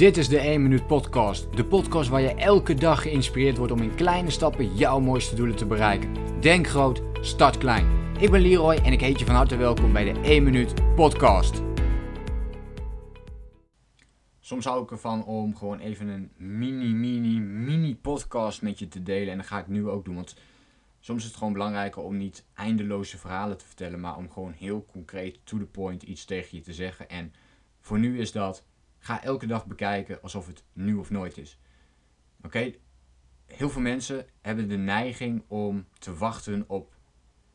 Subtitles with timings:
[0.00, 1.56] Dit is de 1 Minuut Podcast.
[1.56, 5.56] De podcast waar je elke dag geïnspireerd wordt om in kleine stappen jouw mooiste doelen
[5.56, 6.40] te bereiken.
[6.40, 8.14] Denk groot, start klein.
[8.18, 11.62] Ik ben Leroy en ik heet je van harte welkom bij de 1 Minuut Podcast.
[14.40, 19.02] Soms hou ik ervan om gewoon even een mini, mini, mini podcast met je te
[19.02, 19.30] delen.
[19.30, 20.14] En dat ga ik nu ook doen.
[20.14, 20.36] Want
[21.00, 24.00] soms is het gewoon belangrijker om niet eindeloze verhalen te vertellen.
[24.00, 27.08] Maar om gewoon heel concreet, to the point, iets tegen je te zeggen.
[27.08, 27.32] En
[27.80, 28.64] voor nu is dat
[29.02, 31.58] Ga elke dag bekijken alsof het nu of nooit is.
[32.42, 32.74] Oké?
[33.46, 36.94] Heel veel mensen hebben de neiging om te wachten op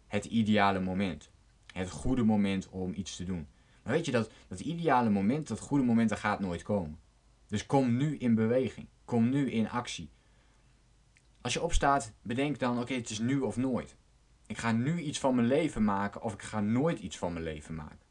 [0.08, 1.31] het ideale moment.
[1.73, 3.48] Het goede moment om iets te doen.
[3.84, 6.99] Maar weet je dat dat ideale moment, dat goede moment, dat gaat nooit komen.
[7.48, 8.88] Dus kom nu in beweging.
[9.05, 10.09] Kom nu in actie.
[11.41, 13.96] Als je opstaat, bedenk dan: oké, het is nu of nooit.
[14.48, 17.46] Ik ga nu iets van mijn leven maken of ik ga nooit iets van mijn
[17.46, 18.05] leven maken.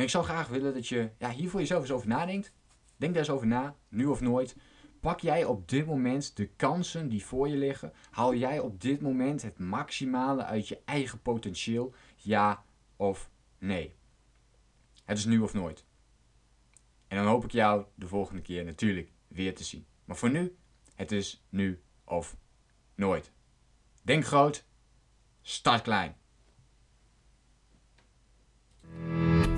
[0.00, 2.52] En ik zou graag willen dat je ja, hier voor jezelf eens over nadenkt.
[2.96, 4.56] Denk daar eens over na, nu of nooit.
[5.00, 7.92] Pak jij op dit moment de kansen die voor je liggen?
[8.10, 11.94] Haal jij op dit moment het maximale uit je eigen potentieel?
[12.16, 12.64] Ja
[12.96, 13.94] of nee?
[15.04, 15.84] Het is nu of nooit.
[17.08, 19.86] En dan hoop ik jou de volgende keer natuurlijk weer te zien.
[20.04, 20.56] Maar voor nu,
[20.94, 22.36] het is nu of
[22.94, 23.32] nooit.
[24.02, 24.66] Denk groot,
[25.42, 26.19] start klein.